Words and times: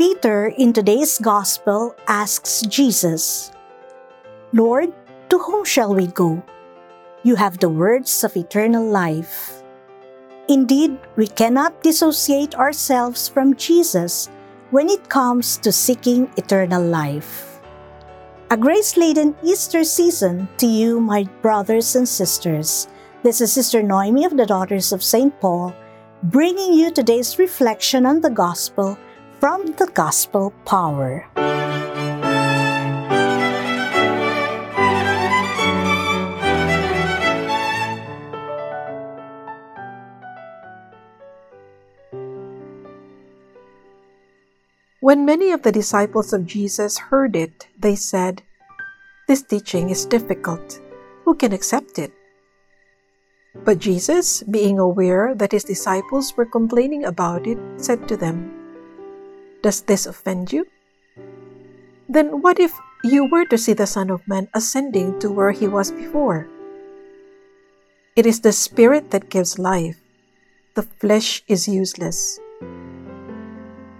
Peter 0.00 0.48
in 0.56 0.72
today's 0.72 1.18
Gospel 1.18 1.94
asks 2.08 2.62
Jesus, 2.62 3.52
Lord, 4.50 4.96
to 5.28 5.36
whom 5.36 5.62
shall 5.62 5.92
we 5.92 6.06
go? 6.06 6.42
You 7.22 7.36
have 7.36 7.60
the 7.60 7.68
words 7.68 8.24
of 8.24 8.34
eternal 8.34 8.80
life. 8.80 9.60
Indeed, 10.48 10.96
we 11.16 11.26
cannot 11.26 11.82
dissociate 11.82 12.54
ourselves 12.54 13.28
from 13.28 13.52
Jesus 13.60 14.30
when 14.70 14.88
it 14.88 15.10
comes 15.10 15.58
to 15.58 15.70
seeking 15.70 16.32
eternal 16.38 16.80
life. 16.80 17.60
A 18.48 18.56
grace 18.56 18.96
laden 18.96 19.36
Easter 19.44 19.84
season 19.84 20.48
to 20.56 20.66
you, 20.66 20.98
my 20.98 21.28
brothers 21.44 21.94
and 21.94 22.08
sisters. 22.08 22.88
This 23.22 23.42
is 23.42 23.52
Sister 23.52 23.82
Noemi 23.82 24.24
of 24.24 24.38
the 24.38 24.48
Daughters 24.48 24.94
of 24.94 25.04
St. 25.04 25.38
Paul, 25.44 25.76
bringing 26.22 26.72
you 26.72 26.90
today's 26.90 27.38
reflection 27.38 28.06
on 28.06 28.22
the 28.22 28.32
Gospel 28.32 28.96
from 29.40 29.72
the 29.80 29.88
Gospel 29.96 30.52
Power. 30.68 31.24
When 45.00 45.24
many 45.24 45.52
of 45.52 45.62
the 45.62 45.72
disciples 45.72 46.34
of 46.34 46.44
Jesus 46.44 46.98
heard 46.98 47.34
it, 47.34 47.66
they 47.80 47.96
said, 47.96 48.42
This 49.26 49.40
teaching 49.40 49.88
is 49.88 50.04
difficult. 50.04 50.84
Who 51.24 51.34
can 51.34 51.54
accept 51.54 51.98
it? 51.98 52.12
But 53.64 53.78
Jesus, 53.78 54.44
being 54.44 54.78
aware 54.78 55.34
that 55.34 55.52
his 55.52 55.64
disciples 55.64 56.36
were 56.36 56.44
complaining 56.44 57.06
about 57.06 57.46
it, 57.46 57.56
said 57.80 58.06
to 58.08 58.18
them, 58.18 58.59
Does 59.62 59.82
this 59.82 60.06
offend 60.06 60.52
you? 60.52 60.66
Then 62.08 62.40
what 62.40 62.58
if 62.58 62.72
you 63.04 63.28
were 63.30 63.44
to 63.46 63.58
see 63.58 63.72
the 63.72 63.86
Son 63.86 64.10
of 64.10 64.26
Man 64.26 64.48
ascending 64.54 65.18
to 65.20 65.30
where 65.30 65.52
he 65.52 65.68
was 65.68 65.92
before? 65.92 66.48
It 68.16 68.26
is 68.26 68.40
the 68.40 68.52
Spirit 68.52 69.10
that 69.10 69.30
gives 69.30 69.58
life, 69.58 70.00
the 70.74 70.82
flesh 70.82 71.42
is 71.46 71.68
useless. 71.68 72.40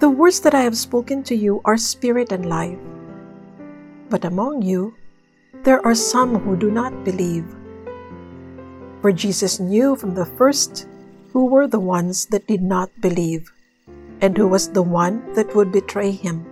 The 0.01 0.09
words 0.09 0.41
that 0.41 0.55
I 0.55 0.63
have 0.63 0.79
spoken 0.79 1.23
to 1.25 1.37
you 1.37 1.61
are 1.65 1.77
spirit 1.77 2.33
and 2.33 2.47
life. 2.47 2.79
But 4.09 4.25
among 4.25 4.63
you, 4.63 4.95
there 5.63 5.85
are 5.85 5.95
some 5.95 6.39
who 6.41 6.57
do 6.57 6.71
not 6.71 7.05
believe. 7.05 7.45
For 9.03 9.13
Jesus 9.13 9.61
knew 9.61 9.95
from 9.97 10.15
the 10.15 10.25
first 10.25 10.89
who 11.33 11.47
were 11.47 11.67
the 11.67 11.81
ones 11.81 12.27
that 12.27 12.47
did 12.47 12.63
not 12.63 12.89
believe, 13.01 13.53
and 14.21 14.37
who 14.37 14.47
was 14.47 14.71
the 14.71 14.83
one 14.83 15.33
that 15.35 15.55
would 15.55 15.73
betray 15.73 16.11
him. 16.11 16.45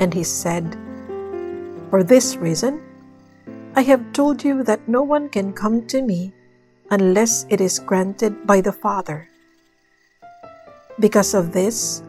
And 0.00 0.12
he 0.12 0.24
said, 0.24 0.76
For 1.90 2.02
this 2.02 2.36
reason, 2.36 2.82
I 3.74 3.82
have 3.82 4.12
told 4.12 4.42
you 4.42 4.62
that 4.64 4.88
no 4.88 5.02
one 5.02 5.28
can 5.28 5.52
come 5.52 5.86
to 5.88 6.02
me 6.02 6.32
unless 6.90 7.46
it 7.48 7.60
is 7.60 7.78
granted 7.78 8.46
by 8.46 8.60
the 8.60 8.72
Father. 8.72 9.28
Because 10.98 11.34
of 11.34 11.52
this, 11.52 12.02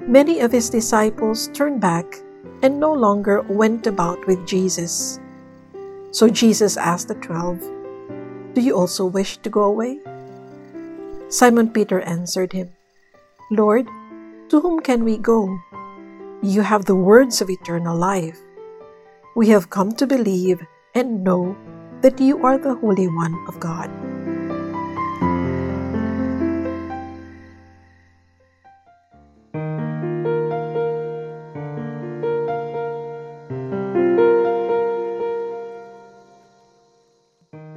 many 0.00 0.40
of 0.40 0.52
his 0.52 0.68
disciples 0.68 1.48
turned 1.48 1.80
back 1.80 2.20
and 2.62 2.78
no 2.78 2.92
longer 2.92 3.42
went 3.42 3.86
about 3.86 4.24
with 4.26 4.46
Jesus. 4.46 5.20
So 6.10 6.28
Jesus 6.28 6.76
asked 6.76 7.08
the 7.08 7.14
twelve, 7.14 7.58
Do 8.54 8.60
you 8.60 8.76
also 8.76 9.06
wish 9.06 9.38
to 9.38 9.50
go 9.50 9.64
away? 9.64 10.00
Simon 11.28 11.70
Peter 11.70 12.00
answered 12.00 12.52
him, 12.52 12.70
Lord, 13.52 13.86
to 14.48 14.60
whom 14.60 14.80
can 14.80 15.04
we 15.04 15.18
go? 15.18 15.60
You 16.42 16.62
have 16.62 16.86
the 16.86 16.96
words 16.96 17.42
of 17.42 17.50
eternal 17.50 17.96
life. 17.96 18.40
We 19.36 19.50
have 19.50 19.68
come 19.68 19.92
to 19.96 20.06
believe 20.06 20.64
and 20.94 21.22
know 21.22 21.56
that 22.00 22.18
you 22.18 22.44
are 22.44 22.56
the 22.56 22.74
Holy 22.74 23.08
One 23.08 23.36
of 23.46 23.60
God. 23.60 23.90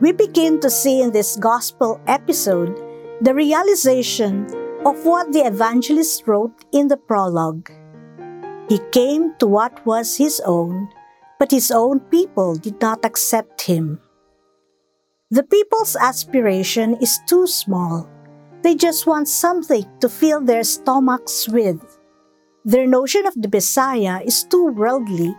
we 0.05 0.11
begin 0.11 0.59
to 0.59 0.69
see 0.69 1.01
in 1.01 1.11
this 1.11 1.35
gospel 1.37 1.99
episode 2.05 2.77
the 3.21 3.33
realization 3.33 4.45
of 4.85 5.03
what 5.03 5.33
the 5.33 5.41
evangelist 5.41 6.27
wrote 6.27 6.63
in 6.71 6.87
the 6.87 6.97
prologue. 6.97 7.71
He 8.69 8.79
came 8.91 9.33
to 9.39 9.47
what 9.47 9.83
was 9.85 10.17
his 10.17 10.39
own, 10.45 10.89
but 11.39 11.49
his 11.49 11.71
own 11.71 11.99
people 12.13 12.55
did 12.55 12.79
not 12.79 13.03
accept 13.03 13.63
him. 13.63 13.99
The 15.31 15.41
people's 15.41 15.95
aspiration 15.95 16.97
is 17.01 17.19
too 17.25 17.47
small. 17.47 18.07
They 18.61 18.75
just 18.75 19.07
want 19.07 19.27
something 19.27 19.85
to 20.01 20.09
fill 20.09 20.41
their 20.41 20.63
stomachs 20.63 21.49
with. 21.49 21.81
Their 22.63 22.85
notion 22.85 23.25
of 23.25 23.33
the 23.33 23.49
Messiah 23.49 24.21
is 24.23 24.43
too 24.43 24.67
worldly, 24.67 25.35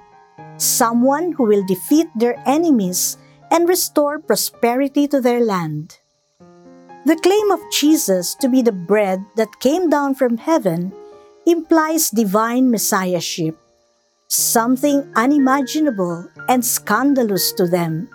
someone 0.56 1.32
who 1.32 1.44
will 1.44 1.64
defeat 1.66 2.08
their 2.16 2.42
enemies 2.46 3.18
and 3.50 3.68
restore 3.68 4.18
prosperity 4.18 5.06
to 5.08 5.20
their 5.20 5.40
land. 5.40 5.98
The 7.06 7.14
claim 7.14 7.52
of 7.52 7.60
Jesus 7.70 8.34
to 8.42 8.48
be 8.48 8.62
the 8.62 8.74
bread 8.74 9.24
that 9.36 9.60
came 9.60 9.88
down 9.88 10.16
from 10.16 10.38
heaven 10.38 10.90
implies 11.46 12.10
divine 12.10 12.68
messiahship, 12.68 13.56
something 14.26 15.06
unimaginable 15.14 16.28
and 16.48 16.64
scandalous 16.64 17.52
to 17.52 17.68
them. 17.68 18.08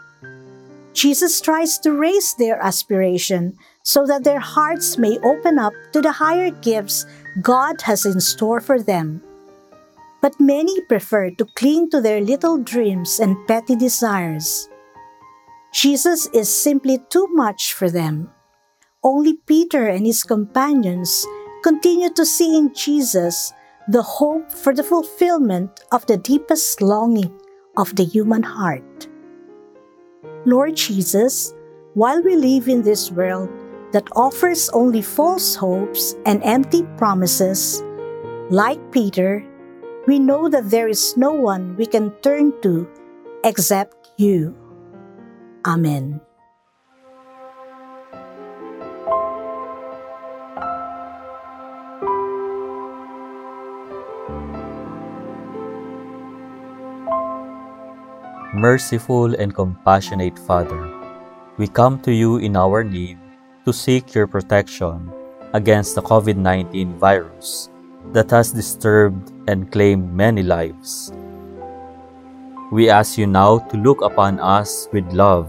Jesus 0.91 1.39
tries 1.39 1.79
to 1.79 1.93
raise 1.93 2.35
their 2.35 2.59
aspiration 2.59 3.55
so 3.83 4.05
that 4.07 4.25
their 4.25 4.41
hearts 4.41 4.97
may 4.97 5.17
open 5.23 5.57
up 5.57 5.71
to 5.93 6.01
the 6.01 6.11
higher 6.11 6.51
gifts 6.51 7.05
God 7.41 7.79
has 7.83 8.05
in 8.05 8.19
store 8.19 8.59
for 8.59 8.77
them. 8.77 9.23
But 10.21 10.37
many 10.37 10.81
prefer 10.81 11.31
to 11.39 11.47
cling 11.55 11.91
to 11.91 12.01
their 12.01 12.19
little 12.19 12.57
dreams 12.57 13.21
and 13.21 13.39
petty 13.47 13.77
desires. 13.77 14.67
Jesus 15.71 16.27
is 16.33 16.53
simply 16.53 16.99
too 17.09 17.27
much 17.31 17.71
for 17.71 17.89
them. 17.89 18.29
Only 19.03 19.33
Peter 19.33 19.87
and 19.87 20.05
his 20.05 20.21
companions 20.23 21.25
continue 21.63 22.13
to 22.13 22.25
see 22.25 22.55
in 22.55 22.73
Jesus 22.73 23.51
the 23.87 24.01
hope 24.01 24.51
for 24.51 24.75
the 24.75 24.83
fulfillment 24.83 25.81
of 25.91 26.05
the 26.05 26.17
deepest 26.17 26.81
longing 26.81 27.33
of 27.77 27.95
the 27.95 28.05
human 28.05 28.43
heart. 28.43 29.07
Lord 30.45 30.75
Jesus, 30.75 31.53
while 31.95 32.21
we 32.21 32.35
live 32.35 32.67
in 32.67 32.83
this 32.83 33.11
world 33.11 33.49
that 33.91 34.07
offers 34.15 34.69
only 34.69 35.01
false 35.01 35.55
hopes 35.55 36.15
and 36.25 36.41
empty 36.43 36.83
promises, 36.97 37.81
like 38.49 38.79
Peter, 38.91 39.43
we 40.05 40.19
know 40.19 40.47
that 40.47 40.69
there 40.69 40.87
is 40.87 41.17
no 41.17 41.31
one 41.31 41.75
we 41.75 41.85
can 41.85 42.11
turn 42.21 42.53
to 42.61 42.87
except 43.43 44.13
you. 44.17 44.55
Amen. 45.65 46.21
Merciful 58.51 59.39
and 59.39 59.55
compassionate 59.55 60.37
Father, 60.37 60.91
we 61.55 61.71
come 61.71 61.95
to 62.03 62.11
you 62.11 62.35
in 62.35 62.59
our 62.59 62.83
need 62.83 63.17
to 63.63 63.71
seek 63.71 64.13
your 64.13 64.27
protection 64.27 65.07
against 65.53 65.95
the 65.95 66.01
COVID 66.01 66.35
19 66.35 66.99
virus 66.99 67.69
that 68.11 68.29
has 68.29 68.51
disturbed 68.51 69.31
and 69.47 69.71
claimed 69.71 70.11
many 70.11 70.43
lives. 70.43 71.13
We 72.75 72.89
ask 72.89 73.17
you 73.17 73.25
now 73.25 73.59
to 73.71 73.77
look 73.79 74.03
upon 74.03 74.43
us 74.43 74.91
with 74.91 75.07
love, 75.15 75.47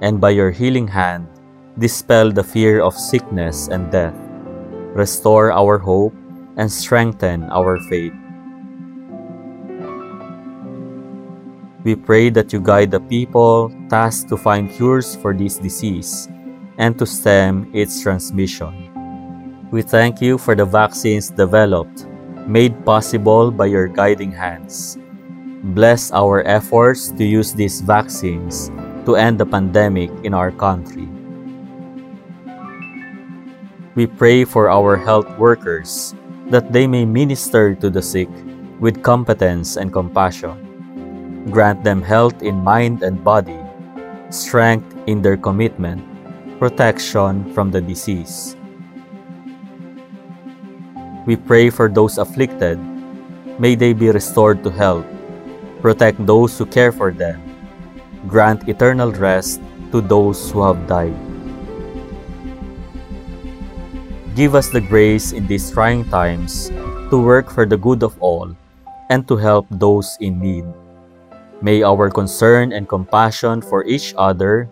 and 0.00 0.16
by 0.16 0.30
your 0.30 0.50
healing 0.50 0.88
hand, 0.88 1.28
dispel 1.76 2.32
the 2.32 2.44
fear 2.44 2.80
of 2.80 2.96
sickness 2.96 3.68
and 3.68 3.92
death, 3.92 4.16
restore 4.96 5.52
our 5.52 5.76
hope, 5.76 6.16
and 6.56 6.72
strengthen 6.72 7.52
our 7.52 7.76
faith. 7.92 8.16
We 11.84 11.96
pray 11.96 12.30
that 12.30 12.52
you 12.52 12.60
guide 12.60 12.90
the 12.90 13.00
people 13.00 13.72
tasked 13.88 14.28
to 14.28 14.36
find 14.36 14.70
cures 14.70 15.16
for 15.16 15.32
this 15.32 15.56
disease 15.56 16.28
and 16.78 16.98
to 16.98 17.06
stem 17.06 17.70
its 17.72 18.00
transmission. 18.02 19.68
We 19.70 19.82
thank 19.82 20.20
you 20.20 20.38
for 20.38 20.54
the 20.54 20.64
vaccines 20.64 21.30
developed, 21.30 22.06
made 22.46 22.84
possible 22.84 23.50
by 23.50 23.66
your 23.66 23.86
guiding 23.88 24.32
hands 24.32 24.98
bless 25.62 26.10
our 26.12 26.40
efforts 26.48 27.12
to 27.12 27.24
use 27.24 27.52
these 27.52 27.80
vaccines 27.80 28.72
to 29.04 29.16
end 29.16 29.38
the 29.38 29.44
pandemic 29.44 30.10
in 30.24 30.32
our 30.32 30.50
country. 30.50 31.08
We 33.94 34.06
pray 34.06 34.44
for 34.44 34.70
our 34.70 34.96
health 34.96 35.28
workers 35.36 36.14
that 36.48 36.72
they 36.72 36.86
may 36.86 37.04
minister 37.04 37.74
to 37.74 37.90
the 37.90 38.00
sick 38.00 38.28
with 38.80 39.02
competence 39.02 39.76
and 39.76 39.92
compassion. 39.92 40.69
Grant 41.48 41.82
them 41.82 42.02
health 42.02 42.42
in 42.42 42.60
mind 42.60 43.02
and 43.02 43.24
body, 43.24 43.56
strength 44.28 44.92
in 45.06 45.22
their 45.22 45.38
commitment, 45.40 46.04
protection 46.60 47.48
from 47.54 47.70
the 47.70 47.80
disease. 47.80 48.56
We 51.24 51.36
pray 51.36 51.70
for 51.70 51.88
those 51.88 52.18
afflicted. 52.18 52.76
May 53.58 53.74
they 53.74 53.92
be 53.92 54.10
restored 54.10 54.62
to 54.64 54.70
health. 54.70 55.06
Protect 55.80 56.20
those 56.26 56.58
who 56.58 56.66
care 56.66 56.92
for 56.92 57.10
them. 57.10 57.40
Grant 58.28 58.68
eternal 58.68 59.12
rest 59.12 59.60
to 59.92 60.00
those 60.00 60.50
who 60.50 60.60
have 60.60 60.86
died. 60.86 61.16
Give 64.36 64.54
us 64.54 64.68
the 64.68 64.80
grace 64.80 65.32
in 65.32 65.46
these 65.46 65.70
trying 65.72 66.04
times 66.08 66.68
to 67.08 67.16
work 67.16 67.50
for 67.50 67.64
the 67.64 67.76
good 67.76 68.02
of 68.02 68.16
all 68.20 68.54
and 69.08 69.26
to 69.26 69.36
help 69.36 69.66
those 69.70 70.16
in 70.20 70.38
need. 70.38 70.64
May 71.60 71.82
our 71.84 72.08
concern 72.08 72.72
and 72.72 72.88
compassion 72.88 73.60
for 73.60 73.84
each 73.84 74.14
other 74.16 74.68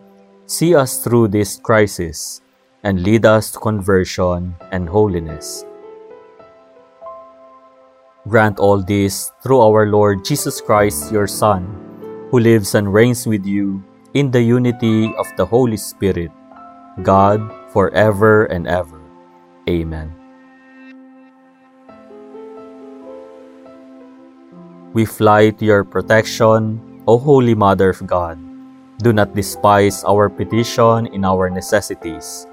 see 0.46 0.75
us 0.75 1.05
through 1.05 1.29
this 1.29 1.61
crisis 1.61 2.40
and 2.82 3.05
lead 3.05 3.26
us 3.26 3.52
to 3.52 3.58
conversion 3.58 4.56
and 4.73 4.88
holiness. 4.88 5.64
Grant 8.26 8.58
all 8.58 8.81
this 8.81 9.32
through 9.43 9.61
our 9.61 9.87
Lord 9.87 10.25
Jesus 10.25 10.61
Christ, 10.61 11.12
your 11.12 11.26
Son, 11.26 11.69
who 12.31 12.40
lives 12.40 12.75
and 12.75 12.93
reigns 12.93 13.26
with 13.26 13.44
you 13.44 13.85
in 14.14 14.31
the 14.31 14.43
unity 14.43 15.12
of 15.17 15.29
the 15.37 15.44
Holy 15.44 15.76
Spirit, 15.76 16.32
God, 17.02 17.40
forever 17.73 18.44
and 18.46 18.67
ever. 18.67 19.00
Amen. 19.69 20.18
We 24.94 25.05
fly 25.05 25.50
to 25.50 25.64
your 25.64 25.85
protection, 25.85 26.81
O 27.06 27.19
Holy 27.19 27.55
Mother 27.55 27.90
of 27.90 28.06
God. 28.06 28.38
Do 28.99 29.12
not 29.12 29.35
despise 29.35 30.02
our 30.02 30.29
petition 30.29 31.06
in 31.12 31.25
our 31.25 31.50
necessities, 31.50 32.46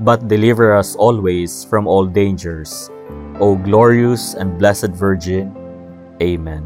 but 0.00 0.26
deliver 0.26 0.74
us 0.74 0.96
always 0.96 1.64
from 1.64 1.86
all 1.86 2.06
dangers. 2.06 2.90
O 3.40 3.56
glorious 3.56 4.34
and 4.34 4.58
blessed 4.58 4.96
Virgin. 4.96 5.52
Amen. 6.20 6.64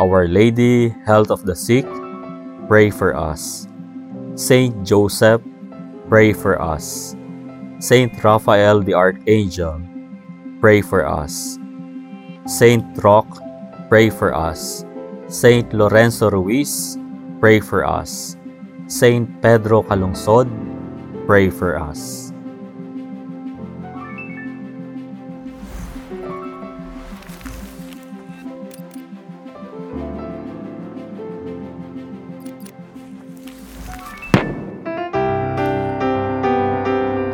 Our 0.00 0.26
Lady, 0.26 0.88
health 1.04 1.30
of 1.30 1.44
the 1.44 1.54
sick, 1.54 1.86
pray 2.66 2.90
for 2.90 3.14
us. 3.14 3.68
Saint 4.34 4.80
Joseph, 4.82 5.42
pray 6.08 6.32
for 6.32 6.56
us. 6.60 7.14
Saint 7.78 8.16
Raphael 8.24 8.80
the 8.80 8.94
Archangel, 8.94 9.76
pray 10.60 10.80
for 10.80 11.04
us. 11.04 11.58
Saint 12.46 12.82
Roch, 13.04 13.28
pray 13.92 14.08
for 14.08 14.32
us. 14.32 14.86
Saint 15.28 15.74
Lorenzo 15.74 16.30
Ruiz, 16.30 16.96
pray 17.40 17.60
for 17.60 17.84
us. 17.84 18.38
Saint 18.86 19.28
Pedro 19.42 19.82
Calungsod, 19.82 20.48
pray 21.26 21.50
for 21.50 21.76
us. 21.76 22.32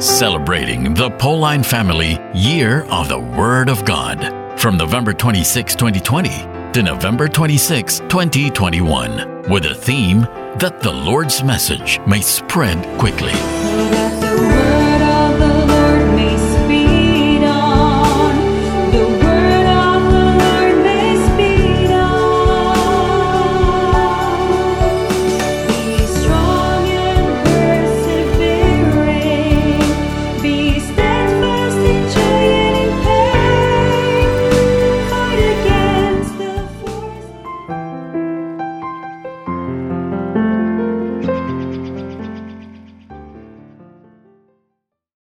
Celebrating 0.03 0.93
the 0.95 1.09
Pauline 1.23 1.63
Family 1.63 2.19
Year 2.35 2.83
of 2.91 3.09
the 3.09 3.21
Word 3.39 3.69
of 3.69 3.85
God 3.85 4.48
from 4.59 4.77
November 4.77 5.13
26, 5.13 5.77
2020 5.77 6.73
to 6.73 6.83
November 6.83 7.29
26, 7.29 8.01
2021, 8.01 9.43
with 9.49 9.65
a 9.67 9.75
theme 9.75 10.23
that 10.59 10.81
the 10.81 10.93
Lord's 10.93 11.45
message 11.45 12.01
may 12.07 12.21
spread 12.21 12.85
quickly. 12.99 13.33